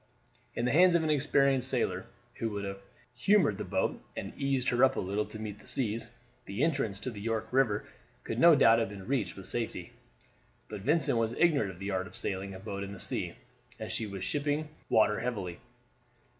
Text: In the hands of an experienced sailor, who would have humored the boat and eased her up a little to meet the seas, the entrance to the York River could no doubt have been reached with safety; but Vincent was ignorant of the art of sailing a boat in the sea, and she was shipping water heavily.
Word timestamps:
In 0.55 0.65
the 0.65 0.71
hands 0.71 0.95
of 0.95 1.03
an 1.03 1.11
experienced 1.11 1.69
sailor, 1.69 2.07
who 2.37 2.49
would 2.49 2.65
have 2.65 2.79
humored 3.15 3.59
the 3.59 3.63
boat 3.63 4.01
and 4.17 4.33
eased 4.35 4.69
her 4.69 4.83
up 4.83 4.95
a 4.95 4.99
little 4.99 5.27
to 5.27 5.37
meet 5.37 5.59
the 5.59 5.67
seas, 5.67 6.09
the 6.47 6.63
entrance 6.63 6.99
to 7.01 7.11
the 7.11 7.21
York 7.21 7.47
River 7.51 7.85
could 8.23 8.39
no 8.39 8.55
doubt 8.55 8.79
have 8.79 8.89
been 8.89 9.05
reached 9.05 9.35
with 9.35 9.45
safety; 9.45 9.91
but 10.69 10.81
Vincent 10.81 11.19
was 11.19 11.33
ignorant 11.33 11.69
of 11.69 11.77
the 11.77 11.91
art 11.91 12.07
of 12.07 12.15
sailing 12.15 12.55
a 12.55 12.59
boat 12.59 12.81
in 12.83 12.93
the 12.93 12.99
sea, 12.99 13.35
and 13.77 13.91
she 13.91 14.07
was 14.07 14.23
shipping 14.23 14.69
water 14.89 15.19
heavily. 15.19 15.59